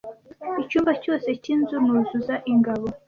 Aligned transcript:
Icyumba 0.61 0.91
cyose 1.03 1.29
cyinzu 1.43 1.75
nuzuza 1.85 2.35
ingabo, 2.51 2.85